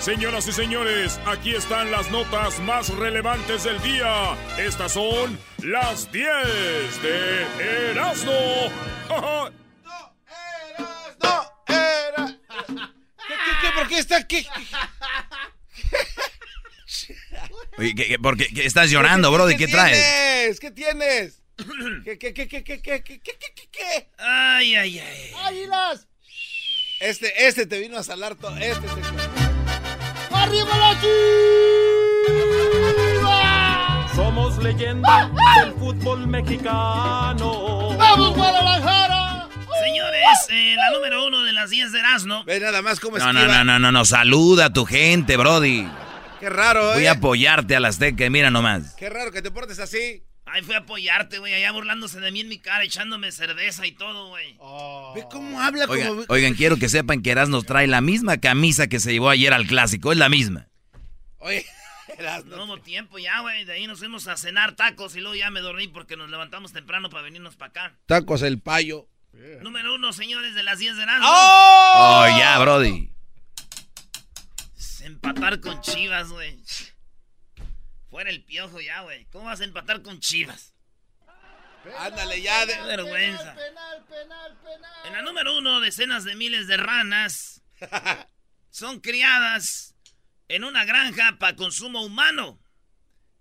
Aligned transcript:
Señoras 0.00 0.48
y 0.48 0.52
señores, 0.52 1.20
aquí 1.26 1.54
están 1.54 1.90
las 1.90 2.10
notas 2.10 2.58
más 2.60 2.88
relevantes 2.88 3.64
del 3.64 3.78
día. 3.82 4.34
Estas 4.56 4.92
son 4.92 5.38
las 5.62 6.10
10 6.10 6.26
de 7.02 7.90
Erasmo. 7.90 8.32
No, 11.22 11.52
era. 11.68 12.38
¿Qué, 12.66 12.74
qué, 13.28 13.52
qué? 13.60 13.68
¿Por 13.74 13.88
qué 13.88 13.98
está 13.98 14.16
aquí? 14.16 14.46
Oye, 17.78 17.94
¿qué, 17.94 18.08
qué, 18.08 18.18
por 18.18 18.38
qué, 18.38 18.48
qué 18.48 18.64
estás 18.64 18.90
llorando, 18.90 19.30
bro? 19.30 19.44
¿De 19.46 19.58
qué, 19.58 19.68
traes? 19.68 20.58
¿Qué 20.60 20.70
tienes? 20.70 21.42
¿Qué, 22.04 22.18
qué, 22.18 22.32
qué, 22.32 22.48
qué, 22.48 22.64
qué, 22.64 22.80
qué, 22.80 23.02
qué, 23.02 23.20
qué, 23.20 23.34
qué, 23.38 23.68
qué? 23.70 24.08
Ay, 24.16 24.76
ay, 24.76 24.98
ay. 24.98 25.32
¡Águilas! 25.44 26.08
Este, 27.00 27.46
este 27.46 27.66
te 27.66 27.78
vino 27.78 27.98
a 27.98 28.02
salar 28.02 28.34
todo. 28.36 28.56
Este 28.56 28.86
te... 28.86 29.29
¡Arriba 30.32 30.76
la 30.78 31.00
chiva! 33.10 34.08
Somos 34.14 34.58
leyenda 34.58 35.30
del 35.62 35.72
fútbol 35.74 36.26
mexicano. 36.26 37.94
¡Vamos, 37.98 38.36
Guadalajara! 38.36 39.48
Señores, 39.84 40.22
eh, 40.50 40.74
la 40.76 40.90
número 40.96 41.26
uno 41.26 41.42
de 41.42 41.52
las 41.52 41.70
10 41.70 41.92
de 41.92 41.98
Erasmo. 42.00 42.44
Ve 42.44 42.60
nada 42.60 42.82
más 42.82 43.00
cómo 43.00 43.18
No, 43.18 43.24
esquiva. 43.30 43.46
no, 43.46 43.48
no, 43.52 43.64
no, 43.64 43.78
no, 43.78 43.92
no, 43.92 44.04
saluda 44.04 44.66
a 44.66 44.72
tu 44.72 44.84
gente, 44.84 45.36
Brody. 45.36 45.88
Qué 46.38 46.48
raro, 46.48 46.92
Voy 46.94 47.04
¿eh? 47.04 47.08
a 47.08 47.12
apoyarte 47.12 47.76
a 47.76 47.80
las 47.80 47.96
Azteca, 47.96 48.28
mira 48.30 48.50
nomás. 48.50 48.94
Qué 48.94 49.10
raro 49.10 49.30
que 49.30 49.42
te 49.42 49.50
portes 49.50 49.78
así. 49.78 50.22
Ay, 50.52 50.62
fui 50.62 50.74
a 50.74 50.78
apoyarte, 50.78 51.38
güey, 51.38 51.54
allá 51.54 51.70
burlándose 51.72 52.18
de 52.20 52.32
mí 52.32 52.40
en 52.40 52.48
mi 52.48 52.58
cara, 52.58 52.82
echándome 52.84 53.30
cerveza 53.30 53.86
y 53.86 53.92
todo, 53.92 54.28
güey. 54.28 54.54
Ve 55.14 55.24
cómo 55.30 55.60
habla 55.60 55.84
Oigan, 55.88 56.08
como... 56.08 56.24
oigan, 56.28 56.54
quiero 56.54 56.76
que 56.76 56.88
sepan 56.88 57.22
que 57.22 57.30
Erasmo 57.30 57.62
trae 57.62 57.86
la 57.86 58.00
misma 58.00 58.38
camisa 58.38 58.88
que 58.88 58.98
se 58.98 59.12
llevó 59.12 59.30
ayer 59.30 59.52
al 59.52 59.66
clásico, 59.66 60.10
es 60.12 60.18
la 60.18 60.28
misma. 60.28 60.68
Oye, 61.38 61.64
eras- 62.18 62.44
No 62.46 62.64
hubo 62.64 62.78
tiempo 62.78 63.18
ya, 63.18 63.40
güey, 63.40 63.64
de 63.64 63.72
ahí 63.74 63.86
nos 63.86 64.00
fuimos 64.00 64.26
a 64.28 64.36
cenar 64.36 64.74
tacos 64.74 65.14
y 65.14 65.20
luego 65.20 65.36
ya 65.36 65.50
me 65.50 65.60
dormí 65.60 65.86
porque 65.88 66.16
nos 66.16 66.30
levantamos 66.30 66.72
temprano 66.72 67.10
para 67.10 67.22
venirnos 67.22 67.54
para 67.56 67.70
acá. 67.70 67.98
Tacos 68.06 68.42
el 68.42 68.60
payo. 68.60 69.06
Número 69.62 69.94
uno, 69.94 70.12
señores, 70.12 70.54
de 70.56 70.64
las 70.64 70.80
10 70.80 70.96
de 70.96 71.02
Erasmo. 71.04 71.28
¡Oh! 71.30 71.92
Oh, 72.24 72.38
ya, 72.38 72.58
Brody. 72.58 73.10
Empatar 75.04 75.60
con 75.60 75.80
Chivas, 75.80 76.28
güey. 76.30 76.58
Fuera 78.10 78.30
el 78.30 78.44
piojo 78.44 78.80
ya, 78.80 79.02
güey. 79.02 79.24
¿Cómo 79.26 79.44
vas 79.46 79.60
a 79.60 79.64
empatar 79.64 80.02
con 80.02 80.18
Chivas? 80.20 80.74
Ándale 81.98 82.42
ya. 82.42 82.66
Qué 82.66 82.74
De... 82.74 82.82
vergüenza. 82.82 83.54
Penal, 83.54 84.04
penal, 84.06 84.58
penal. 84.62 85.06
En 85.06 85.12
la 85.12 85.22
número 85.22 85.56
uno, 85.56 85.80
decenas 85.80 86.24
de 86.24 86.34
miles 86.34 86.66
de 86.66 86.76
ranas 86.76 87.62
son 88.70 89.00
criadas 89.00 89.94
en 90.48 90.64
una 90.64 90.84
granja 90.84 91.36
para 91.38 91.56
consumo 91.56 92.02
humano. 92.04 92.60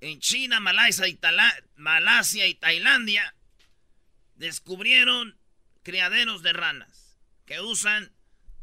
En 0.02 0.20
China, 0.22 0.60
Malasia 0.62 1.08
y, 1.08 1.16
Tala- 1.16 1.62
Malasia 1.76 2.46
y 2.48 2.54
Tailandia 2.56 3.36
descubrieron 4.36 5.38
criaderos 5.84 6.42
de 6.44 6.54
ranas 6.54 7.18
que 7.46 7.60
usan 7.60 8.14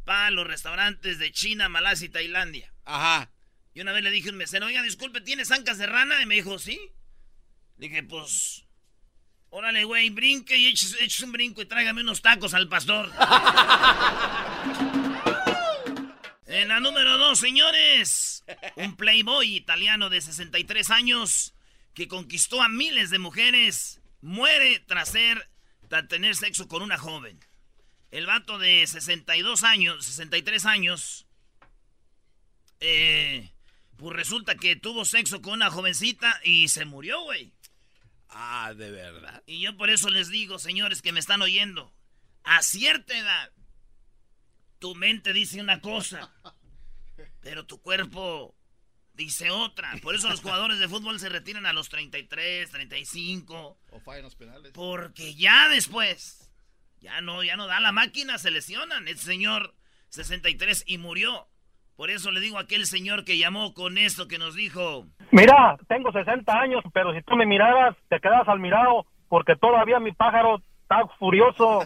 para 0.05 0.31
los 0.31 0.47
restaurantes 0.47 1.19
de 1.19 1.33
China, 1.33 1.69
Malasia 1.69 2.07
y 2.07 2.11
Tailandia. 2.11 2.73
Ajá. 2.85 3.31
Y 3.77 3.83
una 3.83 3.93
vez 3.93 4.03
le 4.03 4.11
dije 4.11 4.31
a 4.31 4.33
un 4.33 4.39
mesero, 4.39 4.65
oiga, 4.65 4.81
disculpe, 4.81 5.21
¿tienes 5.21 5.51
ancas 5.51 5.77
de 5.77 5.85
rana? 5.87 6.23
Y 6.23 6.27
me 6.27 6.37
dijo, 6.37 6.59
sí. 6.59 6.81
Dije, 7.77 8.03
pues, 8.03 8.65
órale, 9.51 9.85
güey, 9.85 10.09
brinque 10.09 10.57
y 10.57 10.69
eches, 10.69 10.97
eches 10.99 11.21
un 11.21 11.33
brinco 11.33 11.61
y 11.61 11.67
tráigame 11.67 12.01
unos 12.01 12.23
tacos 12.23 12.55
al 12.55 12.71
pastor. 12.71 13.13
en 16.47 16.69
la 16.69 16.81
número 16.81 17.19
dos, 17.19 17.39
señores, 17.39 18.47
un 18.77 18.97
playboy 18.97 19.55
italiano 19.55 20.09
de 20.09 20.23
63 20.23 20.91
años 20.91 21.53
que 21.93 22.09
conquistó 22.09 22.63
a 22.63 22.71
miles 22.71 23.11
de 23.11 23.19
mujeres 23.19 24.01
muere 24.23 24.81
tras, 24.87 25.11
ser, 25.11 25.51
tras 25.91 26.09
tener 26.09 26.35
sexo 26.35 26.67
con 26.67 26.81
una 26.81 26.97
joven. 26.97 27.39
El 28.11 28.25
vato 28.25 28.59
de 28.59 28.87
62 28.87 29.65
años, 29.65 30.07
63 30.07 30.65
años, 30.65 31.27
eh, 32.81 33.51
pues 33.97 34.15
resulta 34.17 34.55
que 34.57 34.77
tuvo 34.77 35.05
sexo 35.05 35.41
con 35.43 35.55
una 35.55 35.71
jovencita 35.71 36.41
y 36.45 36.69
se 36.69 36.85
murió, 36.85 37.23
güey. 37.23 37.53
Ah, 38.29 38.75
de 38.77 38.91
verdad. 38.91 39.43
Y 39.47 39.61
yo 39.61 39.77
por 39.77 39.89
eso 39.91 40.11
les 40.11 40.29
digo, 40.29 40.59
señores 40.59 41.01
que 41.03 41.13
me 41.13 41.21
están 41.21 41.43
oyendo, 41.43 41.93
a 42.45 42.63
cierta 42.63 43.17
edad, 43.17 43.53
tu 44.79 44.95
mente 44.95 45.33
dice 45.33 45.61
una 45.61 45.81
cosa, 45.81 46.33
pero 47.41 47.65
tu 47.67 47.81
cuerpo 47.81 48.55
dice 49.15 49.51
otra. 49.51 49.97
Por 50.03 50.15
eso 50.15 50.29
los 50.29 50.41
jugadores 50.41 50.79
de 50.79 50.89
fútbol 50.89 51.19
se 51.19 51.29
retiran 51.29 51.65
a 51.67 51.73
los 51.73 51.89
33, 51.89 52.71
35, 52.71 53.79
O 53.91 54.01
fallan 54.01 54.25
los 54.25 54.35
penales. 54.37 54.73
porque 54.73 55.35
ya 55.35 55.69
después, 55.69 56.51
ya 57.01 57.21
no, 57.23 57.43
ya 57.43 57.57
no 57.57 57.67
da 57.67 57.81
la 57.81 57.93
máquina, 57.93 58.39
se 58.39 58.51
lesionan. 58.51 59.09
El 59.09 59.19
señor 59.19 59.75
63 60.11 60.85
y 60.87 60.99
murió. 60.99 61.49
Por 61.97 62.11
eso 62.11 62.31
le 62.31 62.41
digo 62.41 62.59
a 62.59 62.63
aquel 62.63 62.87
señor 62.87 63.25
que 63.25 63.39
llamó 63.39 63.73
con 63.73 63.97
esto 63.97 64.29
que 64.29 64.39
nos 64.39 64.55
dijo, 64.55 65.07
Mira, 65.31 65.77
tengo 65.89 66.13
60 66.13 66.53
años, 66.53 66.83
pero 66.93 67.13
si 67.15 67.23
tú 67.23 67.37
me 67.37 67.47
miraras, 67.47 67.97
te 68.11 68.21
quedas 68.21 68.47
al 68.49 68.61
mirado, 68.61 69.07
porque 69.29 69.57
todavía 69.57 69.99
mi 69.99 70.13
pájaro 70.13 70.61
está 70.83 70.99
furioso. 71.19 71.81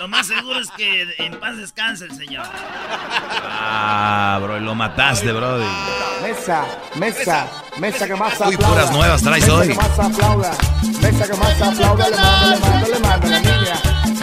lo 0.00 0.08
más 0.08 0.26
seguro 0.26 0.60
es 0.60 0.70
que 0.72 1.06
en 1.18 1.40
paz 1.40 1.56
descanse 1.56 2.04
el 2.04 2.12
señor. 2.12 2.44
Ah, 2.46 4.38
bro, 4.42 4.60
lo 4.60 4.74
mataste, 4.74 5.32
brody. 5.32 5.64
Mesa, 6.22 6.66
mesa, 6.96 7.50
mesa 7.78 8.06
que 8.06 8.14
más 8.16 8.38
Uy, 8.40 8.54
aplauda. 8.54 8.68
puras 8.74 8.92
nuevas 8.92 9.22
traes 9.22 9.44
mesa 9.44 9.54
hoy. 9.58 9.68
que 9.68 9.74
más 9.74 9.98
aplauda. 9.98 10.50
Mesa 11.02 11.26
que 11.30 11.36
más 11.38 11.62
aplauda, 11.62 12.08
le 12.10 12.16
mando, 12.16 12.50
le 12.50 12.60
mando, 12.60 12.88
le 12.88 13.00
mando 13.00 13.26
la 13.28 13.40
niña. 13.40 13.74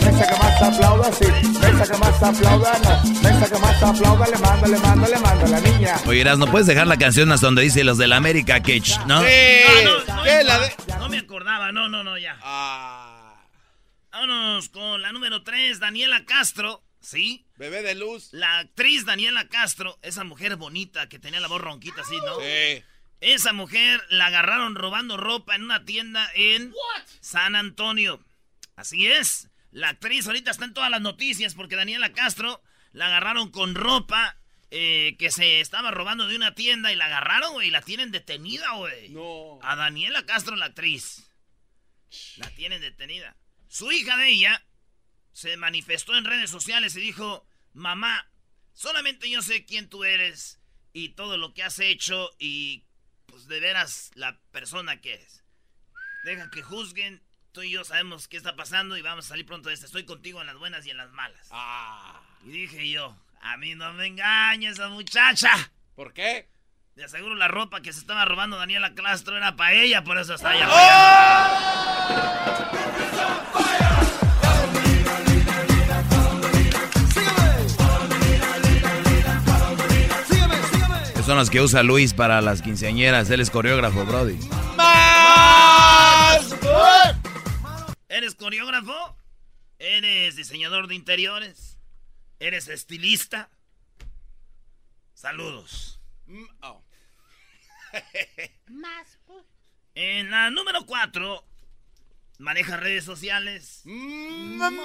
Mesa 0.06 0.28
que 0.28 0.38
más 0.40 0.62
aplauda, 0.62 1.12
sí. 1.12 1.26
Mesa 1.82 1.94
que 1.94 2.00
más 2.00 2.22
aplauda, 2.22 2.80
no. 2.80 3.22
Mesa 3.22 3.50
que 3.50 3.58
más 3.60 3.82
aplauda, 3.82 4.28
le 4.28 4.38
mando, 4.38 4.68
le 4.68 4.78
mando, 4.78 5.08
le 5.08 5.18
mando 5.18 5.48
la 5.48 5.60
niña. 5.62 6.00
Oye, 6.06 6.22
Eras, 6.22 6.38
¿no 6.38 6.46
puedes 6.46 6.68
dejar 6.68 6.86
la 6.86 6.98
canción 6.98 7.32
hasta 7.32 7.48
donde 7.48 7.64
dice 7.64 7.84
los 7.84 7.98
del 7.98 8.14
América 8.14 8.62
Cage, 8.62 9.00
no? 9.08 9.20
Sí. 9.22 9.28
Ah, 9.28 9.82
no, 9.84 10.16
no, 10.16 10.24
¿Qué? 10.24 10.44
La 10.44 10.60
de... 10.60 10.76
no 11.00 11.10
me 11.10 11.18
acordaba, 11.18 11.72
no, 11.72 11.90
no, 11.90 12.04
no, 12.04 12.20
ya. 12.20 12.38
Ah, 12.44 13.34
Vámonos 14.12 14.70
con 14.70 15.02
la 15.02 15.12
número 15.12 15.42
3, 15.42 15.80
Daniela 15.80 16.24
Castro, 16.26 16.84
¿sí? 17.00 17.48
bebé 17.56 17.82
de 17.82 17.96
luz. 17.96 18.30
La 18.32 18.60
actriz 18.60 19.04
Daniela 19.06 19.48
Castro, 19.48 19.98
esa 20.04 20.24
mujer 20.24 20.58
bonita 20.58 21.10
que 21.10 21.18
tenía 21.18 21.40
la 21.40 21.48
voz 21.48 21.62
ronquita 21.62 22.02
así, 22.02 22.16
¿no? 22.28 22.40
Sí. 22.42 22.84
Esa 23.22 23.54
mujer 23.54 24.04
la 24.10 24.28
agarraron 24.28 24.76
robando 24.76 25.18
ropa 25.18 25.56
en 25.56 25.64
una 25.64 25.84
tienda 25.84 26.30
en 26.36 26.72
San 27.22 27.56
Antonio. 27.56 28.20
Así 28.76 29.08
es. 29.08 29.51
La 29.72 29.90
actriz 29.90 30.28
ahorita 30.28 30.52
está 30.52 30.66
en 30.66 30.74
todas 30.74 30.92
las 30.92 31.02
noticias 31.02 31.56
porque 31.56 31.76
Daniela 31.76 32.14
Castro 32.14 32.62
la 32.92 33.08
agarraron 33.08 33.52
con 33.52 33.74
ropa 33.76 34.38
eh, 34.70 35.16
que 35.18 35.32
se 35.32 35.60
estaba 35.60 35.92
robando 35.92 36.28
de 36.28 36.36
una 36.36 36.56
tienda 36.56 36.92
y 36.92 36.96
la 36.96 37.06
agarraron, 37.06 37.54
güey. 37.54 37.70
y 37.70 37.72
La 37.72 37.82
tienen 37.82 38.12
detenida, 38.12 38.72
güey. 38.74 39.10
No. 39.10 39.60
A 39.64 39.76
Daniela 39.76 40.26
Castro, 40.26 40.56
la 40.56 40.68
actriz. 40.68 41.30
La 42.38 42.50
tienen 42.52 42.82
detenida. 42.82 43.36
Su 43.68 43.92
hija 43.92 44.18
de 44.18 44.30
ella 44.30 44.66
se 45.32 45.56
manifestó 45.58 46.16
en 46.18 46.26
redes 46.26 46.50
sociales 46.50 46.96
y 46.96 47.02
dijo, 47.02 47.48
mamá, 47.74 48.30
solamente 48.74 49.30
yo 49.30 49.42
sé 49.42 49.66
quién 49.66 49.90
tú 49.90 50.04
eres 50.04 50.60
y 50.94 51.10
todo 51.10 51.38
lo 51.38 51.54
que 51.54 51.64
has 51.64 51.80
hecho 51.80 52.32
y 52.38 52.84
pues 53.26 53.48
de 53.48 53.62
veras 53.62 54.12
la 54.16 54.40
persona 54.52 55.00
que 55.00 55.14
eres. 55.14 55.44
Deja 56.26 56.50
que 56.52 56.62
juzguen, 56.62 57.24
tú 57.52 57.64
y 57.64 57.72
yo 57.72 57.84
sabemos 57.84 58.28
qué 58.28 58.38
está 58.38 58.56
pasando 58.56 58.98
y 58.98 59.02
vamos 59.02 59.26
a 59.26 59.30
salir 59.30 59.46
pronto 59.46 59.70
de 59.70 59.76
esto. 59.76 59.86
Estoy 59.86 60.06
contigo 60.06 60.42
en 60.42 60.48
las 60.48 60.58
buenas 60.58 60.86
y 60.86 60.92
en 60.92 60.98
las 60.98 61.12
malas. 61.12 61.50
Y 62.46 62.50
dije 62.52 62.90
yo, 62.90 63.16
a 63.42 63.58
mí 63.58 63.76
no 63.76 63.92
me 63.94 64.08
engaña 64.08 64.70
esa 64.70 64.90
muchacha. 64.90 65.50
¿Por 65.96 66.14
qué? 66.14 66.50
De 66.96 67.04
aseguro 67.06 67.36
la 67.36 67.48
ropa 67.48 67.82
que 67.82 67.94
se 67.94 68.00
estaba 68.00 68.26
robando 68.26 68.58
Daniela 68.58 68.94
Castro 68.94 69.38
era 69.38 69.56
para 69.56 69.74
ella, 69.74 70.04
por 70.04 70.18
eso 70.18 70.36
está 70.36 70.52
allá. 70.52 70.68
Que 81.16 81.24
son 81.24 81.38
las 81.38 81.50
que 81.50 81.62
usa 81.62 81.84
Luis 81.84 82.14
para 82.14 82.42
las 82.42 82.62
quinceañeras. 82.62 83.30
Él 83.30 83.40
es 83.40 83.50
coreógrafo, 83.50 84.06
Brody. 84.06 84.38
¿Eres 88.12 88.36
coreógrafo? 88.36 89.18
¿Eres 89.80 90.36
diseñador 90.36 90.88
de 90.88 90.96
interiores? 90.96 91.78
¿Eres 92.40 92.68
estilista? 92.68 93.50
Saludos. 95.14 96.02
Mm, 96.26 96.44
oh. 96.62 96.84
Más. 98.68 99.18
pues. 99.26 99.46
En 99.96 100.30
la 100.30 100.50
número 100.50 100.86
4, 100.86 101.48
maneja 102.40 102.76
redes 102.76 103.06
sociales. 103.06 103.84
¡Más! 103.86 104.76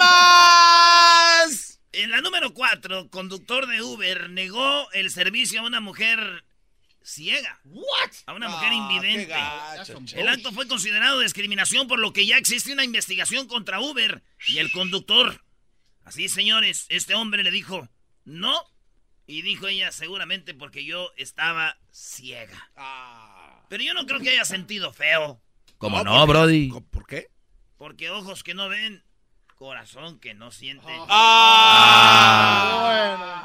En 1.90 2.12
la 2.12 2.20
número 2.20 2.54
4, 2.54 3.10
conductor 3.10 3.66
de 3.66 3.82
Uber 3.82 4.30
negó 4.30 4.88
el 4.92 5.10
servicio 5.10 5.62
a 5.62 5.66
una 5.66 5.80
mujer 5.80 6.45
ciega. 7.06 7.60
What? 7.64 8.10
A 8.26 8.32
una 8.34 8.48
mujer 8.48 8.70
Ah, 8.72 8.74
invidente. 8.74 9.26
qué 9.26 9.32
gacho, 9.32 9.98
El 10.14 10.28
acto 10.28 10.50
fue 10.52 10.66
considerado 10.66 11.20
discriminación 11.20 11.86
por 11.86 11.98
lo 12.00 12.12
que 12.12 12.26
ya 12.26 12.36
existe 12.36 12.72
una 12.72 12.84
investigación 12.84 13.46
contra 13.46 13.78
Uber 13.80 14.22
y 14.48 14.58
el 14.58 14.72
conductor. 14.72 15.42
Así, 16.04 16.28
señores, 16.28 16.86
este 16.88 17.14
hombre 17.14 17.42
le 17.42 17.50
dijo, 17.50 17.88
no. 18.24 18.60
Y 19.28 19.42
dijo 19.42 19.66
ella, 19.68 19.90
seguramente 19.92 20.54
porque 20.54 20.84
yo 20.84 21.10
estaba 21.16 21.76
ciega. 21.90 22.70
Ah. 22.76 23.64
Pero 23.68 23.82
yo 23.82 23.92
no 23.94 24.06
creo 24.06 24.20
que 24.20 24.30
haya 24.30 24.44
sentido 24.44 24.92
feo. 24.92 25.40
¿Cómo 25.78 26.02
No, 26.02 26.18
no, 26.18 26.26
Brody? 26.26 26.70
¿Por 26.90 27.06
qué? 27.06 27.28
Porque 27.76 28.10
ojos 28.10 28.42
que 28.42 28.54
no 28.54 28.68
ven, 28.68 29.04
corazón 29.56 30.18
que 30.20 30.34
no 30.34 30.50
siente. 30.52 30.86
Ah. 31.08 32.78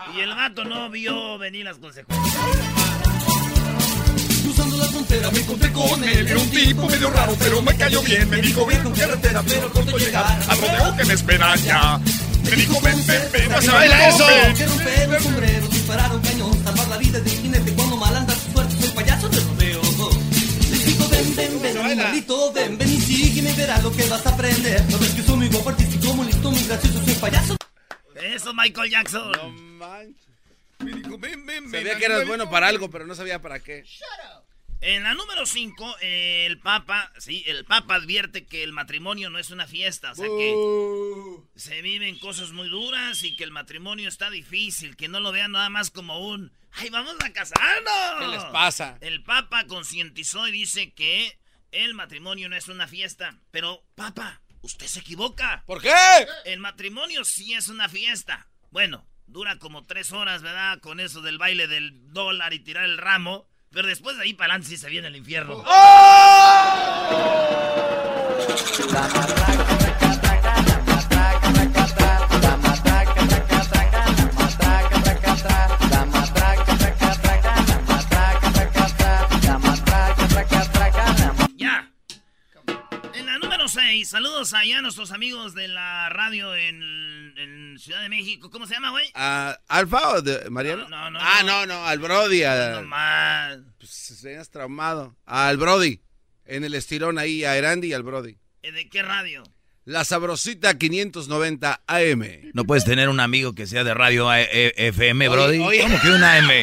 Bueno. 0.07 0.17
Y 0.17 0.21
el 0.21 0.35
gato 0.35 0.63
no 0.63 0.89
vio 0.89 1.37
venir 1.37 1.65
las 1.65 1.77
consecuencias. 1.79 2.80
Frontera 4.91 5.31
me 5.31 5.39
encontré 5.39 5.71
con 5.71 6.03
él. 6.03 6.27
Era 6.27 6.39
un 6.39 6.49
tipo 6.49 6.87
medio 6.87 7.09
raro, 7.09 7.35
pero 7.39 7.61
me 7.61 7.75
cayó 7.75 8.01
bien. 8.01 8.29
Me 8.29 8.41
dijo, 8.41 8.65
ven 8.65 8.83
con 8.83 8.93
carretera, 8.93 9.43
pero 9.43 9.71
corto 9.71 9.97
llegar. 9.97 10.39
Al 10.47 10.57
rodeo 10.57 10.97
que 10.97 11.05
me 11.05 11.13
espera 11.13 11.55
ya. 11.55 11.99
Me 12.43 12.51
dijo, 12.51 12.81
ven, 12.81 13.07
ven, 13.07 13.21
ven, 13.31 13.49
¡No 13.51 13.61
se 13.61 13.71
baila 13.71 14.09
eso! 14.09 14.27
Que 14.57 14.65
romper 14.65 15.09
un 15.09 15.23
sombrero, 15.23 15.67
disparar 15.67 16.11
un 16.15 16.21
cañón, 16.21 16.63
salvar 16.63 16.87
la 16.87 16.97
vida 16.97 17.19
del 17.19 17.39
jinete 17.39 17.73
cuando 17.73 17.97
mal 17.97 18.15
anda 18.15 18.33
su 18.33 18.51
suerte. 18.51 18.75
Soy 18.79 18.89
payaso 18.89 19.29
del 19.29 19.47
rodeo. 19.47 19.81
Les 20.71 20.85
digo, 20.85 21.07
ven, 21.09 21.35
ven, 21.35 21.61
ven, 21.61 21.77
animalito, 21.77 22.51
ven, 22.51 22.77
ven 22.77 22.89
y 22.89 22.99
sígueme, 22.99 23.53
verás 23.53 23.83
lo 23.83 23.91
que 23.91 24.03
vas 24.09 24.25
a 24.25 24.29
aprender. 24.29 24.83
No 24.89 24.97
ves 24.97 25.11
que 25.11 25.23
soy 25.23 25.37
muy 25.37 25.47
guapo, 25.49 25.69
artístico, 25.69 26.13
muy 26.13 26.25
listo, 26.25 26.51
muy 26.51 26.63
gracioso, 26.63 27.05
soy 27.05 27.13
payaso. 27.15 27.57
Eso, 28.15 28.53
Michael 28.53 28.91
Jackson. 28.91 29.31
No 29.31 29.49
manches. 29.49 30.15
Me 30.79 30.91
dijo, 30.93 31.17
ven, 31.17 31.45
ven, 31.45 31.71
ven. 31.71 31.83
Sabía 31.83 31.97
que 31.97 32.05
eras 32.05 32.27
bueno 32.27 32.49
para 32.49 32.67
algo, 32.67 32.89
pero 32.89 33.05
no 33.05 33.15
sabía 33.15 33.39
para 33.39 33.59
qué. 33.59 33.83
En 34.83 35.03
la 35.03 35.13
número 35.13 35.45
5, 35.45 35.97
el 36.01 36.59
Papa, 36.59 37.11
sí, 37.19 37.43
el 37.45 37.65
Papa 37.65 37.95
advierte 37.95 38.47
que 38.47 38.63
el 38.63 38.73
matrimonio 38.73 39.29
no 39.29 39.37
es 39.37 39.51
una 39.51 39.67
fiesta, 39.67 40.11
o 40.11 40.15
sea 40.15 40.25
que 40.25 40.53
Uh. 40.55 41.47
se 41.55 41.83
viven 41.83 42.17
cosas 42.17 42.51
muy 42.51 42.67
duras 42.67 43.21
y 43.21 43.35
que 43.35 43.43
el 43.43 43.51
matrimonio 43.51 44.09
está 44.09 44.31
difícil, 44.31 44.95
que 44.95 45.07
no 45.07 45.19
lo 45.19 45.31
vean 45.31 45.51
nada 45.51 45.69
más 45.69 45.91
como 45.91 46.27
un, 46.27 46.51
¡ay, 46.71 46.89
vamos 46.89 47.15
a 47.23 47.31
casarnos! 47.31 48.19
¿Qué 48.21 48.27
les 48.27 48.43
pasa? 48.45 48.97
El 49.01 49.21
Papa 49.23 49.67
concientizó 49.67 50.47
y 50.47 50.51
dice 50.51 50.93
que 50.93 51.37
el 51.69 51.93
matrimonio 51.93 52.49
no 52.49 52.55
es 52.55 52.67
una 52.67 52.87
fiesta, 52.87 53.39
pero 53.51 53.85
Papa, 53.93 54.41
usted 54.61 54.87
se 54.87 55.01
equivoca. 55.01 55.63
¿Por 55.67 55.79
qué? 55.83 55.93
El 56.45 56.59
matrimonio 56.59 57.23
sí 57.23 57.53
es 57.53 57.67
una 57.67 57.87
fiesta. 57.87 58.49
Bueno, 58.71 59.07
dura 59.27 59.59
como 59.59 59.85
tres 59.85 60.11
horas, 60.11 60.41
¿verdad? 60.41 60.79
Con 60.79 60.99
eso 60.99 61.21
del 61.21 61.37
baile 61.37 61.67
del 61.67 62.11
dólar 62.11 62.53
y 62.53 62.59
tirar 62.59 62.85
el 62.85 62.97
ramo. 62.97 63.47
Pero 63.73 63.87
después 63.87 64.17
de 64.17 64.23
ahí 64.23 64.33
para 64.33 64.53
adelante 64.53 64.67
sí 64.67 64.77
se 64.77 64.89
viene 64.89 65.07
el 65.07 65.15
infierno. 65.15 65.63
Ya. 81.55 81.89
En 83.13 83.25
la 83.25 83.37
número 83.37 83.69
6, 83.69 84.09
saludos 84.09 84.53
allá 84.53 84.79
a 84.79 84.81
nuestros 84.81 85.11
amigos 85.11 85.55
de 85.55 85.69
la 85.69 86.09
radio 86.09 86.53
en 86.55 87.00
Ciudad 87.81 88.01
de 88.01 88.09
México. 88.09 88.49
¿Cómo 88.51 88.67
se 88.67 88.75
llama, 88.75 88.91
güey? 88.91 89.09
¿A 89.15 89.57
¿Alfa 89.67 90.09
o 90.09 90.21
de 90.21 90.49
Mariano? 90.51 90.87
No, 90.87 91.09
no, 91.09 91.11
no, 91.11 91.19
ah, 91.21 91.41
no. 91.43 91.65
no, 91.65 91.85
al 91.85 91.97
Brody. 91.99 92.43
a- 92.43 92.71
No 92.81 92.83
más. 92.83 93.57
pues 93.79 93.89
serías 93.91 94.49
traumado. 94.51 95.15
Al 95.25 95.57
Brody. 95.57 95.99
En 96.45 96.63
el 96.63 96.73
estirón 96.75 97.17
ahí, 97.17 97.43
a 97.43 97.57
Erandi 97.57 97.87
y 97.87 97.93
al 97.93 98.03
Brody. 98.03 98.37
¿Eh, 98.61 98.71
¿De 98.71 98.87
qué 98.89 99.01
radio? 99.01 99.43
La 99.85 100.03
sabrosita 100.05 100.77
590 100.77 101.81
AM. 101.87 102.51
No 102.53 102.65
puedes 102.65 102.85
tener 102.85 103.09
un 103.09 103.19
amigo 103.19 103.53
que 103.55 103.65
sea 103.65 103.83
de 103.83 103.93
radio 103.95 104.29
A- 104.29 104.39
E- 104.41 104.73
FM, 104.75 105.27
Oye, 105.27 105.35
Brody. 105.35 105.59
oye. 105.59 105.81
¿Cómo 105.81 105.99
que 106.01 106.09
un 106.09 106.23
AM? 106.23 106.49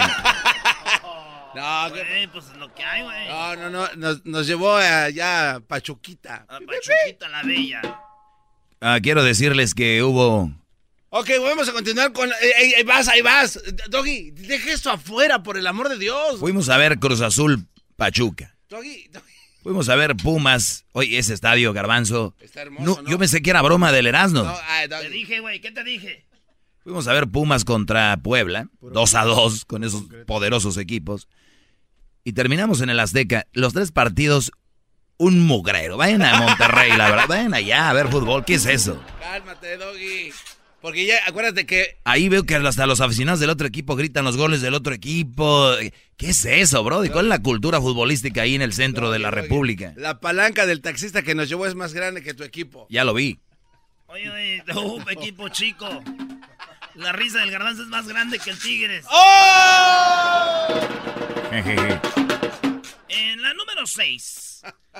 No, 1.55 1.93
que- 1.93 2.29
pues 2.33 2.45
lo 2.57 2.73
que 2.73 2.85
hay, 2.85 3.03
güey. 3.03 3.29
no, 3.29 3.57
no, 3.57 3.71
no, 3.71 3.89
nos, 3.97 4.25
nos 4.25 4.47
llevó 4.47 4.77
allá 4.77 5.55
a 5.57 5.61
Pachuquita. 5.61 6.47
A 6.49 6.61
Pachuquita 6.61 7.29
la 7.29 7.43
Bella. 7.43 7.83
Ah, 8.81 8.99
quiero 9.03 9.25
decirles 9.25 9.75
que 9.75 10.03
hubo... 10.05 10.53
Ok, 11.11 11.31
vamos 11.43 11.69
a 11.69 11.73
continuar 11.73 12.13
con... 12.13 12.29
eh, 12.31 12.35
eh, 12.43 12.75
ahí 12.77 12.83
vas, 12.85 13.09
ahí 13.09 13.23
vas. 13.23 13.59
Doggy, 13.89 14.31
deja 14.33 14.71
esto 14.73 14.91
afuera, 14.91 15.43
por 15.43 15.57
el 15.57 15.67
amor 15.67 15.89
de 15.89 15.97
Dios. 15.97 16.39
Fuimos 16.39 16.69
a 16.69 16.77
ver 16.77 16.99
Cruz 16.99 17.21
Azul 17.23 17.67
Pachuca. 17.97 18.55
Doggy, 18.69 19.09
Doggy. 19.11 19.27
Fuimos 19.63 19.89
a 19.89 19.97
ver 19.97 20.17
Pumas. 20.17 20.85
Oye, 20.93 21.19
ese 21.19 21.33
estadio, 21.33 21.73
Garbanzo. 21.73 22.35
Está 22.41 22.63
hermoso, 22.63 23.03
¿no? 23.03 23.09
Yo 23.11 23.19
pensé 23.19 23.41
que 23.43 23.51
era 23.51 23.63
broma 23.63 23.91
del 23.91 24.07
Erasmo. 24.07 24.43
No, 24.45 24.57
ay, 24.69 24.89
Te 24.89 25.09
dije, 25.09 25.41
güey, 25.41 25.61
¿qué 25.61 25.71
te 25.71 25.83
dije? 25.83 26.27
Fuimos 26.85 27.07
a 27.09 27.13
ver 27.13 27.27
Pumas 27.27 27.65
contra 27.65 28.17
Puebla, 28.19 28.69
2 28.81 29.15
a 29.15 29.25
2 29.25 29.65
con 29.65 29.85
esos 29.85 30.05
poderosos 30.27 30.77
equipos. 30.77 31.29
Y 32.25 32.33
terminamos 32.35 32.81
en 32.83 32.91
el 32.91 33.01
Azteca. 33.01 33.47
Los 33.53 33.73
tres 33.73 33.93
partidos, 33.93 34.53
un 35.17 35.41
mugrero. 35.47 35.97
Vayan 35.97 36.23
a 36.23 36.39
Monterrey, 36.41 36.93
la 36.97 37.11
verdad. 37.11 37.27
Vayan 37.29 37.55
allá 37.55 37.91
a 37.91 37.93
ver 37.95 38.09
fútbol. 38.09 38.45
¿Qué 38.45 38.55
es 38.55 38.67
eso? 38.67 39.03
Cálmate, 39.21 39.77
Doggy. 39.77 40.33
Porque 40.81 41.07
ya, 41.07 41.17
acuérdate 41.27 41.67
que... 41.67 41.97
Ahí 42.05 42.29
veo 42.29 42.45
que 42.45 42.55
hasta 42.55 42.87
los 42.87 43.01
aficionados 43.01 43.41
del 43.41 43.51
otro 43.51 43.67
equipo 43.67 43.97
gritan 43.97 44.25
los 44.25 44.37
goles 44.37 44.61
del 44.61 44.75
otro 44.75 44.95
equipo. 44.95 45.73
¿Qué 46.17 46.31
es 46.31 46.45
eso, 46.45 46.85
bro? 46.85 47.05
¿Y 47.05 47.09
cuál 47.09 47.27
es 47.27 47.31
la 47.31 47.43
cultura 47.43 47.81
futbolística 47.81 48.43
ahí 48.43 48.55
en 48.55 48.63
el 48.63 48.73
centro 48.73 49.11
de 49.11 49.19
la 49.19 49.31
República? 49.33 49.93
La 49.97 50.21
palanca 50.21 50.67
del 50.67 50.81
taxista 50.81 51.23
que 51.23 51.35
nos 51.35 51.49
llevó 51.49 51.67
es 51.67 51.75
más 51.75 51.95
grande 51.95 52.23
que 52.23 52.33
tu 52.33 52.45
equipo. 52.45 52.87
Ya 52.91 53.05
lo 53.05 53.13
vi. 53.13 53.41
Oye, 54.07 54.31
güey, 54.31 54.61
uh, 54.77 55.03
equipo 55.11 55.49
chico. 55.49 55.87
La 56.95 57.13
risa 57.13 57.41
del 57.41 57.51
garbanzo 57.51 57.83
es 57.83 57.89
más 57.89 58.07
grande 58.09 58.39
que 58.39 58.51
el 58.51 58.59
Tigres. 58.59 59.05
Jejeje. 61.51 62.01
En 63.09 63.43
la 63.43 63.55
número 63.55 63.87
6, 63.87 64.48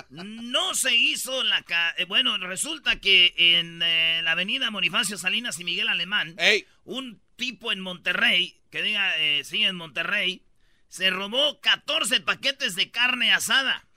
no 0.09 0.75
se 0.75 0.95
hizo 0.95 1.43
la... 1.43 1.61
ca- 1.63 1.93
eh, 1.97 2.05
bueno, 2.05 2.37
resulta 2.37 2.99
que 2.99 3.33
en 3.37 3.81
eh, 3.81 4.21
la 4.23 4.31
avenida 4.31 4.69
Bonifacio 4.69 5.17
Salinas 5.17 5.59
y 5.59 5.63
Miguel 5.63 5.87
Alemán, 5.87 6.35
Ey, 6.37 6.65
un 6.85 7.21
tipo 7.35 7.71
en 7.71 7.79
Monterrey, 7.79 8.59
que 8.71 8.81
diga, 8.81 9.17
eh, 9.17 9.43
sí, 9.43 9.63
en 9.63 9.75
Monterrey, 9.75 10.43
se 10.87 11.09
robó 11.09 11.59
14 11.61 12.21
paquetes 12.21 12.75
de 12.75 12.91
carne 12.91 13.31
asada. 13.33 13.87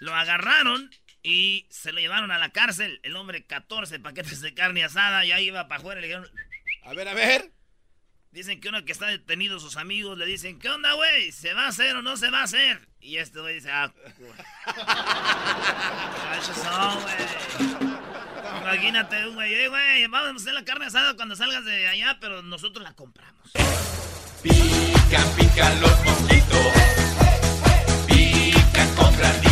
Lo 0.00 0.14
agarraron 0.14 0.90
y 1.22 1.66
se 1.70 1.92
lo 1.92 2.00
llevaron 2.00 2.30
a 2.30 2.38
la 2.38 2.50
cárcel. 2.50 3.00
El 3.02 3.16
hombre, 3.16 3.44
14 3.44 3.98
paquetes 4.00 4.40
de 4.40 4.54
carne 4.54 4.82
asada, 4.84 5.24
ya 5.24 5.40
iba 5.40 5.68
para 5.68 5.78
afuera 5.80 6.00
y 6.00 6.02
le 6.02 6.06
dijeron... 6.08 6.30
a 6.84 6.94
ver, 6.94 7.08
a 7.08 7.14
ver. 7.14 7.52
Dicen 8.32 8.60
que 8.60 8.68
uno 8.68 8.84
que 8.84 8.92
está 8.92 9.06
detenido, 9.06 9.58
sus 9.58 9.76
amigos 9.76 10.16
le 10.16 10.24
dicen, 10.24 10.60
¿qué 10.60 10.70
onda, 10.70 10.92
güey? 10.92 11.32
¿Se 11.32 11.52
va 11.52 11.64
a 11.64 11.68
hacer 11.68 11.96
o 11.96 12.02
no 12.02 12.16
se 12.16 12.30
va 12.30 12.42
a 12.42 12.44
hacer? 12.44 12.88
Y 13.00 13.16
este 13.16 13.40
güey 13.40 13.56
dice, 13.56 13.72
ah, 13.72 13.92
güey. 14.18 14.30
Imagínate, 18.62 19.26
un 19.26 19.34
güey, 19.34 19.52
eh, 19.52 19.66
güey, 19.68 20.06
vamos 20.06 20.30
a 20.30 20.36
hacer 20.36 20.54
la 20.54 20.64
carne 20.64 20.86
asada 20.86 21.16
cuando 21.16 21.34
salgas 21.34 21.64
de 21.64 21.88
allá, 21.88 22.18
pero 22.20 22.40
nosotros 22.42 22.84
la 22.84 22.92
compramos. 22.92 23.50
Pican, 24.42 25.28
pican 25.36 25.80
los 25.80 26.04
mosquitos. 26.04 26.66
Pican 28.06 28.94
con 28.94 29.16
gran 29.16 29.49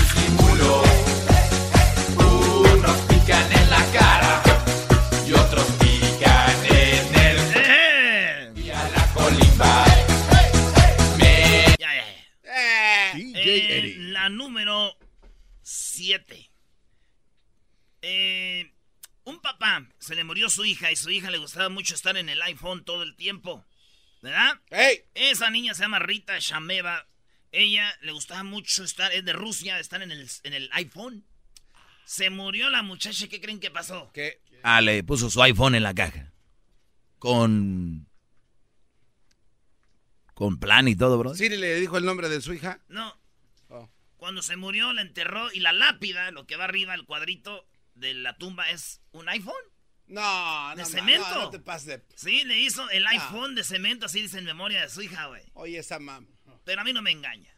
la 14.28 14.34
número 14.34 14.96
7. 15.62 16.50
Eh, 18.02 18.72
un 19.24 19.40
papá 19.40 19.88
se 19.98 20.14
le 20.14 20.24
murió 20.24 20.50
su 20.50 20.64
hija 20.64 20.92
y 20.92 20.96
su 20.96 21.10
hija 21.10 21.30
le 21.30 21.38
gustaba 21.38 21.68
mucho 21.68 21.94
estar 21.94 22.16
en 22.16 22.28
el 22.28 22.40
iPhone 22.42 22.84
todo 22.84 23.02
el 23.02 23.16
tiempo. 23.16 23.64
¿Verdad? 24.20 24.60
Esa 25.14 25.50
niña 25.50 25.74
se 25.74 25.82
llama 25.82 25.98
Rita 25.98 26.38
Shameva. 26.38 27.06
Ella 27.52 27.90
le 28.02 28.12
gustaba 28.12 28.42
mucho 28.42 28.84
estar, 28.84 29.12
es 29.12 29.24
de 29.24 29.32
Rusia, 29.32 29.78
estar 29.78 30.02
en 30.02 30.10
el, 30.10 30.28
en 30.42 30.52
el 30.52 30.68
iPhone. 30.72 31.24
Se 32.04 32.30
murió 32.30 32.68
la 32.68 32.82
muchacha, 32.82 33.28
¿qué 33.28 33.40
creen 33.40 33.60
que 33.60 33.70
pasó? 33.70 34.10
¿Qué? 34.12 34.40
Ah, 34.62 34.80
le 34.80 35.02
puso 35.04 35.30
su 35.30 35.42
iPhone 35.42 35.74
en 35.74 35.82
la 35.82 35.94
caja. 35.94 36.32
Con. 37.18 38.08
Con 40.34 40.58
plan 40.58 40.88
y 40.88 40.96
todo, 40.96 41.18
bro. 41.18 41.34
¿Siri 41.34 41.56
le 41.56 41.80
dijo 41.80 41.96
el 41.96 42.04
nombre 42.04 42.28
de 42.28 42.40
su 42.40 42.52
hija? 42.52 42.80
No. 42.88 43.17
Cuando 44.18 44.42
se 44.42 44.56
murió, 44.56 44.92
la 44.92 45.00
enterró 45.02 45.50
y 45.52 45.60
la 45.60 45.72
lápida, 45.72 46.30
lo 46.32 46.46
que 46.46 46.56
va 46.56 46.64
arriba, 46.64 46.92
el 46.94 47.04
cuadrito 47.06 47.66
de 47.94 48.14
la 48.14 48.36
tumba, 48.36 48.68
es 48.68 49.00
un 49.12 49.28
iPhone. 49.28 49.54
No, 50.08 50.70
no, 50.70 50.76
De 50.76 50.84
cemento. 50.84 51.28
No, 51.30 51.42
no 51.42 51.50
te 51.50 51.60
pases. 51.60 52.02
Sí, 52.16 52.42
le 52.44 52.58
hizo 52.58 52.90
el 52.90 53.06
iPhone 53.06 53.54
de 53.54 53.62
cemento, 53.62 54.06
así 54.06 54.20
dice 54.20 54.38
en 54.38 54.44
memoria 54.44 54.82
de 54.82 54.88
su 54.88 55.02
hija, 55.02 55.26
güey. 55.26 55.42
Oye, 55.54 55.78
esa 55.78 55.98
mam. 55.98 56.26
Pero 56.64 56.80
a 56.80 56.84
mí 56.84 56.92
no 56.92 57.00
me 57.00 57.12
engaña. 57.12 57.54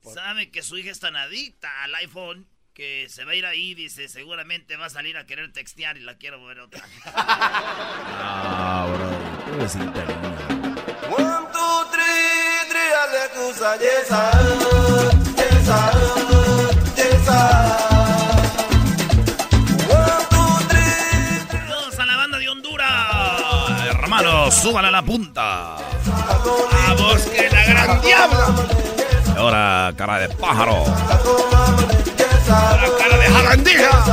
Sabe 0.00 0.50
que 0.50 0.62
su 0.62 0.78
hija 0.78 0.90
es 0.90 1.00
tan 1.00 1.16
adicta 1.16 1.82
al 1.82 1.94
iPhone 1.96 2.48
que 2.72 3.08
se 3.08 3.24
va 3.24 3.32
a 3.32 3.34
ir 3.34 3.46
ahí, 3.46 3.74
dice, 3.74 4.08
seguramente 4.08 4.76
va 4.76 4.86
a 4.86 4.90
salir 4.90 5.16
a 5.16 5.26
querer 5.26 5.52
textear 5.52 5.96
y 5.96 6.00
la 6.00 6.18
quiero 6.18 6.44
ver 6.44 6.60
otra 6.60 6.84
vez. 6.86 6.90
Ah, 8.26 8.86
bro. 8.88 9.52
Pobrecita 9.52 10.04
niña. 10.04 10.48
One, 11.10 11.46
two, 11.52 11.84
three, 11.90 12.68
three, 12.68 12.90
Saludos 21.50 21.98
a 21.98 22.06
la 22.06 22.16
banda 22.16 22.38
de 22.38 22.48
Honduras. 22.48 23.86
Hermanos, 23.86 24.54
suban 24.54 24.84
a 24.84 24.90
la 24.90 25.02
punta. 25.02 25.76
Vamos, 26.06 27.22
que 27.22 27.50
la 27.50 27.64
gran 27.64 28.00
diabla. 28.00 28.54
Ahora, 29.36 29.92
cara 29.96 30.18
de 30.20 30.28
pájaro. 30.30 30.84
La 32.46 32.90
cara 32.98 33.16
de 33.16 33.26
jarandija. 33.30 34.04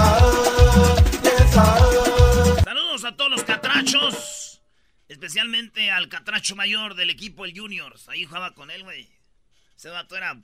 Saludos 2.64 3.06
a 3.06 3.16
todos 3.16 3.32
los 3.32 3.44
catrachos. 3.44 4.62
Especialmente 5.08 5.92
al 5.92 6.10
catracho 6.10 6.56
mayor 6.56 6.96
del 6.96 7.10
equipo, 7.10 7.46
el 7.46 7.58
Juniors. 7.58 8.08
Ahí 8.10 8.26
jugaba 8.26 8.54
con 8.56 8.72
él, 8.72 8.84
güey. 8.84 9.10
Ese 9.76 9.90
vato 9.90 10.16
era 10.16 10.38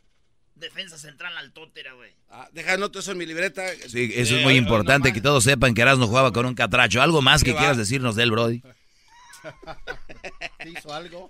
defensa 0.60 0.98
central 0.98 1.36
altótera, 1.38 1.94
güey. 1.94 2.12
Ah, 2.30 2.50
deja 2.52 2.74
anoto 2.74 3.00
eso 3.00 3.12
en 3.12 3.18
mi 3.18 3.26
libreta. 3.26 3.64
Sí, 3.88 4.12
eso 4.16 4.36
Eh, 4.36 4.40
es 4.40 4.44
muy 4.44 4.56
importante 4.56 5.14
que 5.14 5.22
todos 5.22 5.44
sepan 5.44 5.74
que 5.74 5.82
Erasmo 5.82 6.08
jugaba 6.08 6.32
con 6.34 6.46
un 6.46 6.56
catracho. 6.56 7.02
¿Algo 7.02 7.22
más 7.22 7.44
que 7.44 7.56
quieras 7.56 7.78
decirnos 7.78 8.16
del 8.16 8.32
Brody? 8.32 8.62
¿Hizo 10.66 10.94
algo? 10.94 11.30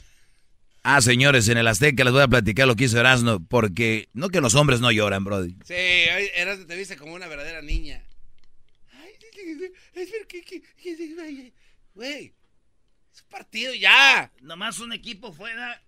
Ah, 0.83 1.01
señores, 1.01 1.49
en 1.49 1.57
el 1.57 1.67
Azteca 1.67 2.03
les 2.03 2.13
voy 2.13 2.21
a 2.21 2.27
platicar 2.27 2.65
lo 2.67 2.75
que 2.75 2.85
hizo 2.85 2.97
Erasmo, 2.99 3.45
porque 3.47 4.07
no 4.13 4.29
que 4.29 4.39
los 4.39 4.55
hombres 4.55 4.79
no 4.79 4.91
lloran, 4.91 5.23
Brody. 5.25 5.55
Sí, 5.65 5.73
ay, 5.73 6.29
eras, 6.35 6.65
te 6.65 6.75
viste 6.77 6.95
como 6.95 7.13
una 7.13 7.27
verdadera 7.27 7.61
niña. 7.61 8.01
Ay, 8.93 9.11
es 9.93 10.11
ver 10.11 10.27
que, 10.27 10.41
güey, 11.93 12.33
es 13.13 13.21
un 13.21 13.29
partido 13.29 13.73
ya. 13.73 14.31
Nomás 14.41 14.79
un 14.79 14.93
equipo 14.93 15.33
fuera. 15.33 15.81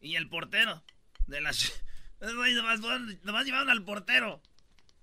Y 0.00 0.16
el 0.16 0.28
portero. 0.30 0.82
De 1.30 1.40
las. 1.40 1.72
Nomás, 2.20 2.80
nomás 3.22 3.44
llevaron 3.46 3.70
al 3.70 3.82
portero. 3.82 4.42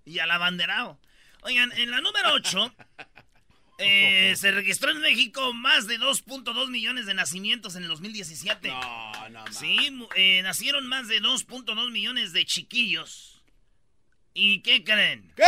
Y 0.06 0.20
al 0.20 0.30
abanderado. 0.30 1.00
Oigan, 1.42 1.72
en 1.74 1.90
la 1.90 2.00
número 2.02 2.32
8. 2.34 2.76
se 4.36 4.52
registró 4.52 4.92
en 4.92 5.00
México 5.02 5.54
más 5.54 5.88
de 5.88 6.00
2.2 6.00 6.70
millones 6.70 7.06
de 7.06 7.14
nacimientos 7.14 7.76
en 7.76 7.84
el 7.84 7.90
2017. 7.90 8.70
No, 8.70 9.30
no, 9.30 9.52
Sí, 9.52 9.92
mu- 9.92 10.08
eh, 10.16 10.42
nacieron 10.44 10.88
más 10.88 11.08
de 11.08 11.22
2.2 11.22 11.92
millones 11.92 12.34
de 12.34 12.46
chiquillos. 12.46 13.42
¿Y 14.34 14.62
qué 14.62 14.84
creen? 14.84 15.32
¿Qué? 15.36 15.44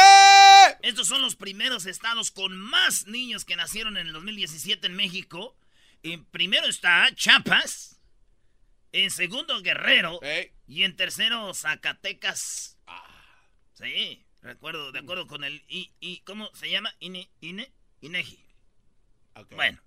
Estos 0.82 1.08
son 1.08 1.22
los 1.22 1.36
primeros 1.36 1.86
estados 1.86 2.32
con 2.32 2.58
más 2.58 3.06
niños 3.08 3.46
que 3.46 3.56
nacieron 3.56 3.98
en 3.98 4.08
el 4.08 4.14
2017 4.14 4.88
en 4.88 4.96
México. 4.96 5.56
En 6.02 6.26
primero 6.26 6.66
está 6.68 7.14
Chiapas. 7.14 7.99
En 8.92 9.12
segundo, 9.12 9.62
Guerrero. 9.62 10.20
Y 10.68 10.84
en 10.84 10.96
tercero, 10.96 11.54
Zacatecas. 11.54 12.78
Sí, 13.74 14.26
recuerdo, 14.42 14.92
de 14.92 15.00
acuerdo 15.00 15.26
con 15.28 15.44
el... 15.44 15.64
I, 15.68 15.92
I- 16.00 16.22
¿Cómo 16.26 16.50
se 16.54 16.70
llama? 16.70 16.94
INE, 17.00 17.30
INE, 17.42 17.72
INEGI. 18.02 18.40
Bueno. 19.52 19.80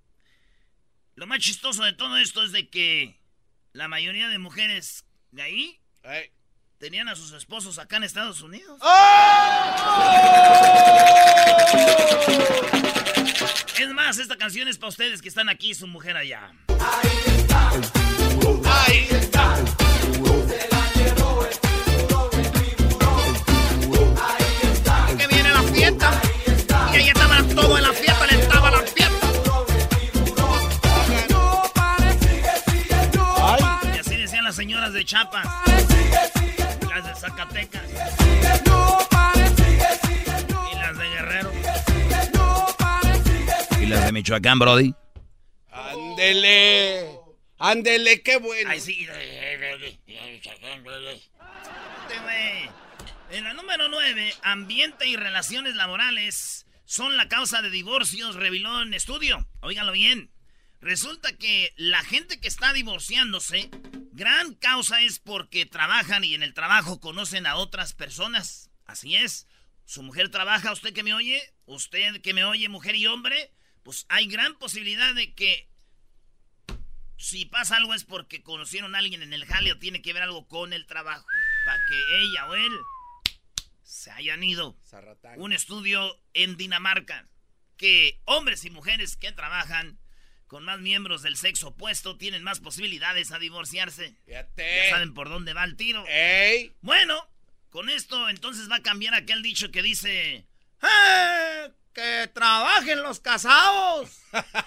Lo 1.15 1.27
más 1.27 1.41
chistoso 1.41 1.85
de 1.85 1.93
todo 1.93 2.17
esto 2.17 2.43
es 2.43 2.53
de 2.53 2.71
que 2.71 3.21
la 3.73 3.87
mayoría 3.87 4.29
de 4.29 4.39
mujeres 4.39 5.05
de 5.31 5.43
ahí 5.43 5.81
tenían 6.79 7.09
a 7.09 7.17
sus 7.17 7.33
esposos 7.33 7.79
acá 7.79 7.99
en 7.99 8.05
Estados 8.05 8.41
Unidos. 8.41 8.81
Es 13.79 13.89
más, 13.91 14.19
esta 14.19 14.37
canción 14.39 14.69
es 14.69 14.79
para 14.79 14.89
ustedes 14.89 15.21
que 15.21 15.29
están 15.29 15.49
aquí 15.51 15.71
y 15.71 15.75
su 15.75 15.87
mujer 15.87 16.17
allá. 16.17 16.53
Ahí 16.69 17.47
Michoacán, 44.33 44.59
Brody? 44.59 44.95
Ándele. 45.71 47.19
Ándele, 47.59 48.23
qué 48.23 48.39
bueno. 48.39 48.71
Ay, 48.71 48.81
sí. 48.81 49.07
En 53.31 53.45
la 53.45 53.53
número 53.53 53.91
9, 53.91 54.35
ambiente 54.43 55.07
y 55.07 55.17
relaciones 55.17 55.75
laborales 55.75 56.65
son 56.87 57.19
la 57.19 57.29
causa 57.29 57.61
de 57.61 57.69
divorcios, 57.69 58.37
reveló 58.37 58.81
en 58.81 58.95
estudio. 58.95 59.47
Óiganlo 59.61 59.93
bien. 59.93 60.31
Resulta 60.81 61.37
que 61.37 61.75
la 61.77 62.03
gente 62.03 62.41
que 62.41 62.49
está 62.49 62.73
divorciándose, 62.73 63.69
gran 64.13 64.55
causa 64.55 65.03
es 65.03 65.19
porque 65.19 65.67
trabajan 65.67 66.25
y 66.25 66.35
en 66.35 66.43
el 66.43 66.55
trabajo 66.55 67.01
conocen 67.01 67.47
a 67.47 67.57
otras 67.57 67.93
personas. 67.93 68.71
Así 68.87 69.15
es. 69.15 69.47
Su 69.85 70.03
mujer 70.03 70.31
trabaja, 70.31 70.73
usted 70.73 70.95
que 70.95 71.03
me 71.03 71.13
oye, 71.13 71.43
usted 71.67 72.23
que 72.23 72.33
me 72.33 72.45
oye, 72.45 72.71
mujer 72.71 72.95
y 72.95 73.07
hombre, 73.07 73.53
pues 73.83 74.07
hay 74.09 74.27
gran 74.27 74.57
posibilidad 74.59 75.15
de 75.15 75.35
que 75.35 75.69
si 77.17 77.45
pasa 77.47 77.77
algo 77.77 77.95
es 77.95 78.05
porque 78.05 78.43
conocieron 78.43 78.95
a 78.95 78.99
alguien 78.99 79.23
en 79.23 79.33
el 79.33 79.45
jale 79.45 79.73
o 79.73 79.79
tiene 79.79 80.03
que 80.03 80.13
ver 80.13 80.23
algo 80.23 80.49
con 80.49 80.73
el 80.73 80.87
trabajo. 80.87 81.25
Para 81.65 81.79
que 81.89 82.19
ella 82.23 82.47
o 82.49 82.55
él 82.55 82.73
se 83.85 84.11
hayan 84.11 84.43
ido. 84.43 84.77
Un 85.41 85.53
estudio 85.53 86.19
en 86.35 86.57
Dinamarca 86.57 87.29
que 87.77 88.21
hombres 88.25 88.65
y 88.65 88.71
mujeres 88.71 89.17
que 89.17 89.31
trabajan 89.33 89.99
con 90.47 90.65
más 90.65 90.81
miembros 90.81 91.23
del 91.23 91.37
sexo 91.37 91.69
opuesto 91.69 92.19
tienen 92.19 92.43
más 92.43 92.61
posibilidades 92.61 93.33
a 93.33 93.39
divorciarse. 93.39 94.17
Ya 94.87 94.91
saben 94.91 95.15
por 95.15 95.29
dónde 95.29 95.55
va 95.55 95.65
el 95.65 95.77
tiro. 95.77 96.05
Bueno, 96.81 97.29
con 97.71 97.89
esto 97.89 98.29
entonces 98.29 98.71
va 98.71 98.77
a 98.77 98.83
cambiar 98.83 99.15
aquel 99.15 99.43
dicho 99.43 99.71
que 99.71 99.83
dice... 99.83 100.47
"Eh, 100.83 101.73
¡Que 101.93 102.31
trabajen 102.33 103.03
los 103.03 103.21
casados! 103.21 104.11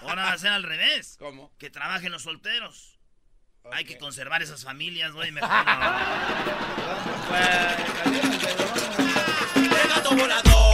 Ahora 0.02 0.24
va 0.24 0.32
a 0.32 0.38
ser 0.38 0.52
al 0.52 0.62
revés. 0.62 1.16
¿Cómo? 1.18 1.52
Que 1.58 1.70
trabajen 1.70 2.12
los 2.12 2.22
solteros. 2.22 3.00
Hay 3.72 3.84
que 3.84 3.98
conservar 3.98 4.42
esas 4.42 4.62
familias, 4.62 5.12
güey, 5.12 5.32
mejor. 5.32 5.50
no. 5.50 5.64
El 9.76 9.88
gato 9.88 10.14
volador. 10.14 10.65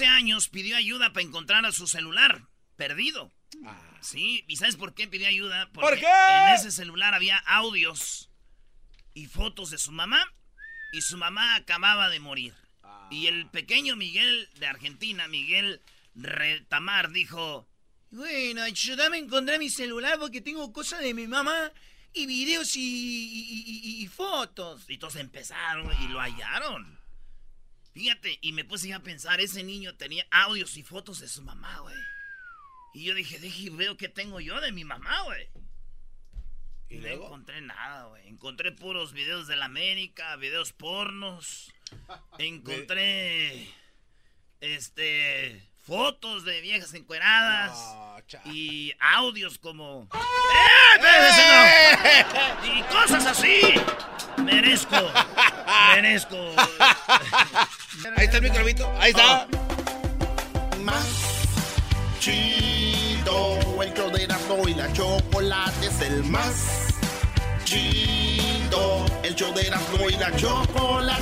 14 0.00 0.06
años 0.06 0.48
pidió 0.48 0.76
ayuda 0.76 1.12
para 1.12 1.26
encontrar 1.26 1.66
a 1.66 1.72
su 1.72 1.86
celular, 1.86 2.42
perdido. 2.76 3.30
Ah. 3.66 3.78
Sí, 4.00 4.44
¿y 4.48 4.56
sabes 4.56 4.76
por 4.76 4.94
qué 4.94 5.06
pidió 5.06 5.28
ayuda? 5.28 5.68
Porque 5.72 5.86
¿Por 5.86 5.98
en 5.98 6.54
ese 6.54 6.70
celular 6.70 7.12
había 7.12 7.36
audios 7.36 8.30
y 9.12 9.26
fotos 9.26 9.70
de 9.70 9.76
su 9.76 9.92
mamá 9.92 10.32
y 10.92 11.02
su 11.02 11.18
mamá 11.18 11.54
acababa 11.54 12.08
de 12.08 12.18
morir. 12.18 12.54
Y 13.10 13.26
el 13.26 13.44
ah. 13.44 13.50
pequeño 13.52 13.94
Miguel 13.96 14.48
de 14.58 14.66
Argentina, 14.68 15.28
Miguel 15.28 15.82
Retamar, 16.14 17.10
dijo, 17.10 17.68
bueno, 18.10 18.66
yo 18.68 18.96
también 18.96 19.24
encontré 19.24 19.58
mi 19.58 19.68
celular 19.68 20.18
porque 20.18 20.40
tengo 20.40 20.72
cosas 20.72 21.00
de 21.00 21.12
mi 21.12 21.26
mamá 21.26 21.72
y 22.14 22.24
videos 22.24 22.74
y, 22.74 24.02
y 24.02 24.06
fotos. 24.06 24.84
Y 24.88 24.96
todos 24.96 25.16
empezaron 25.16 25.90
y 26.02 26.08
lo 26.08 26.20
ah. 26.20 26.24
hallaron. 26.24 26.99
Fíjate, 27.92 28.38
y 28.40 28.52
me 28.52 28.64
puse 28.64 28.92
a 28.94 29.00
pensar, 29.00 29.40
ese 29.40 29.62
niño 29.64 29.96
tenía 29.96 30.26
audios 30.30 30.76
y 30.76 30.82
fotos 30.82 31.20
de 31.20 31.28
su 31.28 31.42
mamá, 31.42 31.78
güey. 31.80 31.96
Y 32.94 33.04
yo 33.04 33.14
dije, 33.14 33.38
deje 33.38 33.62
y 33.62 33.68
veo 33.70 33.96
qué 33.96 34.08
tengo 34.08 34.40
yo 34.40 34.60
de 34.60 34.72
mi 34.72 34.84
mamá, 34.84 35.22
güey. 35.22 35.48
Y 36.88 36.96
no 36.98 37.06
encontré 37.06 37.60
nada, 37.60 38.06
güey. 38.06 38.26
Encontré 38.28 38.72
puros 38.72 39.12
videos 39.12 39.46
de 39.46 39.56
la 39.56 39.66
América, 39.66 40.34
videos 40.36 40.72
pornos. 40.72 41.72
Encontré, 42.38 43.68
este, 44.60 45.68
fotos 45.84 46.44
de 46.44 46.60
viejas 46.60 46.94
encueradas. 46.94 47.78
y 48.46 48.92
audios 49.00 49.58
como... 49.58 50.08
¡Eh! 50.12 50.96
espérese, 50.96 51.42
no! 51.48 52.76
Y 52.78 52.82
cosas 52.84 53.26
así. 53.26 53.60
Merezco. 54.38 55.12
Merezco. 55.94 56.36
Ahí 58.16 58.26
está 58.26 58.36
el 58.36 58.44
microbito. 58.44 58.92
Ahí 58.98 59.10
está. 59.10 59.46
Más 60.82 61.06
chido, 62.20 63.58
el 63.82 63.94
show 63.94 64.10
de 64.10 64.24
Erasmo 64.24 64.68
y 64.68 64.74
la 64.74 64.92
chocolate 64.92 65.86
es 65.86 66.00
el 66.00 66.24
más 66.24 66.88
chido, 67.64 69.06
el 69.22 69.34
show 69.34 69.52
de 69.54 69.66
Erasmo 69.66 70.08
y 70.08 70.12
la 70.16 70.34
chocolate. 70.36 71.20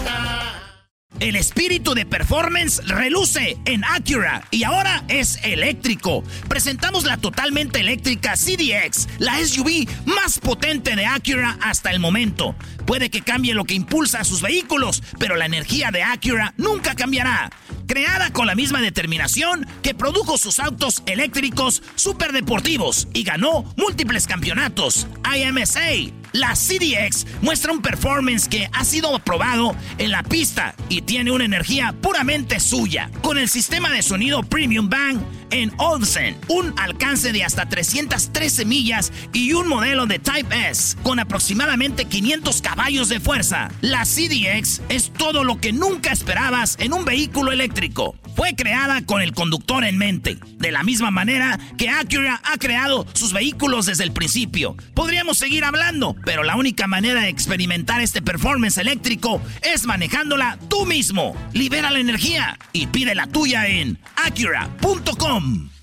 El 1.21 1.35
espíritu 1.35 1.95
de 1.95 2.07
performance 2.07 2.81
reluce 2.87 3.59
en 3.65 3.85
Acura 3.85 4.47
y 4.53 4.63
ahora 4.63 5.03
es 5.09 5.41
eléctrico. 5.43 6.23
Presentamos 6.49 7.05
la 7.05 7.17
totalmente 7.17 7.81
eléctrica 7.81 8.35
CDX, 8.35 9.09
la 9.19 9.45
SUV 9.45 9.89
más 10.05 10.39
potente 10.39 10.95
de 10.95 11.07
Acura 11.07 11.59
hasta 11.61 11.91
el 11.91 11.99
momento. 11.99 12.55
Puede 12.89 13.11
que 13.11 13.21
cambie 13.21 13.53
lo 13.53 13.67
que 13.67 13.75
impulsa 13.75 14.21
a 14.21 14.25
sus 14.25 14.41
vehículos, 14.41 15.03
pero 15.19 15.37
la 15.37 15.45
energía 15.45 15.91
de 15.91 16.03
Acura 16.03 16.55
nunca 16.57 16.95
cambiará. 16.95 17.51
Creada 17.87 18.33
con 18.33 18.47
la 18.47 18.55
misma 18.55 18.81
determinación 18.81 19.67
que 19.83 19.95
produjo 19.95 20.39
sus 20.39 20.59
autos 20.59 21.03
eléctricos 21.05 21.83
superdeportivos 21.97 23.07
y 23.13 23.25
ganó 23.25 23.71
múltiples 23.77 24.27
campeonatos. 24.27 25.07
IMSA, 25.23 26.15
la 26.33 26.55
CDX 26.55 27.27
muestra 27.43 27.73
un 27.73 27.83
performance 27.83 28.49
que 28.49 28.71
ha 28.73 28.85
sido 28.87 29.15
aprobado 29.15 29.77
en 29.99 30.11
la 30.11 30.23
pista 30.23 30.75
y 30.89 31.03
tiene 31.03 31.31
una 31.31 31.45
energía 31.45 31.95
puramente 32.01 32.59
suya. 32.59 33.11
Con 33.21 33.37
el 33.37 33.51
sistema 33.51 33.91
de 33.91 34.01
sonido 34.01 34.43
Premium 34.43 34.89
Bang 34.89 35.21
en 35.51 35.73
Olsen, 35.79 36.37
un 36.49 36.75
alcance 36.79 37.33
de 37.33 37.45
hasta 37.45 37.69
313 37.69 38.65
millas 38.65 39.13
y 39.33 39.53
un 39.53 39.69
modelo 39.69 40.07
de 40.07 40.19
Type 40.19 40.69
S 40.71 40.97
con 41.03 41.19
aproximadamente 41.19 42.05
500 42.07 42.63
caballos 42.63 43.09
de 43.09 43.21
fuerza. 43.21 43.71
La 43.81 44.05
CDX 44.05 44.83
es 44.89 45.13
todo 45.13 45.45
lo 45.45 45.61
que 45.61 45.73
nunca 45.73 46.13
esperabas 46.13 46.77
en 46.79 46.93
un 46.93 47.05
vehículo 47.05 47.53
eléctrico. 47.53 48.15
Fue 48.37 48.55
creada 48.55 49.03
con 49.03 49.21
el 49.21 49.33
conductor 49.33 49.85
en 49.85 49.99
mente, 49.99 50.39
de 50.59 50.71
la 50.71 50.85
misma 50.85 51.11
manera 51.11 51.59
que 51.77 51.89
Acura 51.89 52.41
ha 52.45 52.57
creado 52.57 53.05
sus 53.13 53.33
vehículos 53.33 53.87
desde 53.87 54.05
el 54.05 54.13
principio. 54.13 54.77
Podríamos 54.95 55.39
seguir 55.39 55.65
hablando, 55.65 56.15
pero 56.25 56.45
la 56.45 56.57
única 56.57 56.87
manera 56.87 57.23
de 57.23 57.31
experimentar 57.31 58.01
este 58.01 58.23
performance 58.23 58.79
eléctrico 58.79 59.43
es 59.63 59.87
manejándola 59.87 60.59
tú 60.69 60.87
mismo. 60.87 61.35
Libera 61.53 61.91
la 61.91 61.99
energía 61.99 62.59
y 62.73 62.87
pide 62.87 63.15
la 63.15 63.27
tuya 63.27 63.67
en 63.67 63.99
acura.com. 64.17 65.38
come. 65.39 65.78